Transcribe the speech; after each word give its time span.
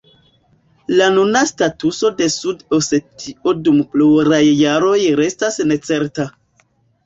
La 0.99 1.09
nuna 1.17 1.43
statuso 1.49 2.11
de 2.23 2.29
Sud-Osetio 2.37 3.55
dum 3.69 3.79
pluraj 3.95 4.43
jaroj 4.65 4.99
restas 5.23 5.63
necerta. 5.73 6.31